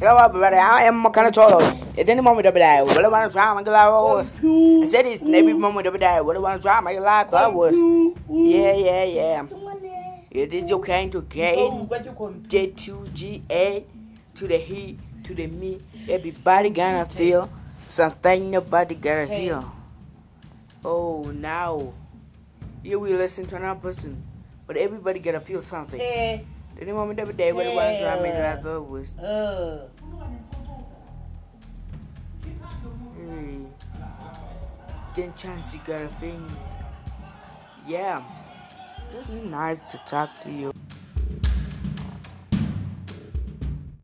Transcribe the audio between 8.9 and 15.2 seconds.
yeah. It is okay to gain J2GA to the he